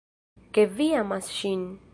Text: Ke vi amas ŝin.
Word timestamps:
Ke 0.57 0.65
vi 0.79 0.89
amas 1.03 1.33
ŝin. 1.37 1.65